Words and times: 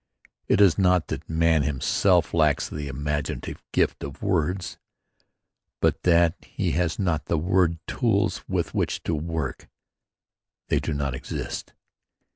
It 0.47 0.59
is 0.61 0.79
not 0.79 1.09
that 1.09 1.29
man 1.29 1.61
himself 1.61 2.33
lacks 2.33 2.67
the 2.67 2.87
imaginative 2.87 3.61
gift 3.71 4.03
of 4.03 4.23
words 4.23 4.79
but 5.79 6.01
that 6.01 6.33
he 6.43 6.71
has 6.71 6.97
not 6.97 7.25
the 7.27 7.37
word 7.37 7.77
tools 7.85 8.43
with 8.49 8.73
which 8.73 9.03
to 9.03 9.13
work. 9.13 9.69
They 10.69 10.79
do 10.79 10.93
not 10.95 11.13
exist. 11.13 11.73